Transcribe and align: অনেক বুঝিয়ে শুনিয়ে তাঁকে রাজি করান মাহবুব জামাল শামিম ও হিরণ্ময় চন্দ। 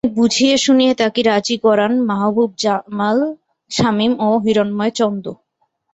অনেক 0.03 0.15
বুঝিয়ে 0.19 0.55
শুনিয়ে 0.57 0.93
তাঁকে 0.95 1.21
রাজি 1.23 1.55
করান 1.65 1.93
মাহবুব 2.09 2.51
জামাল 2.63 3.17
শামিম 3.71 4.13
ও 4.19 4.29
হিরণ্ময় 4.43 4.93
চন্দ। 4.99 5.25